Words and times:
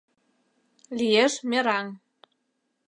Лиеш 0.97 1.33
«мераҥ». 1.49 1.87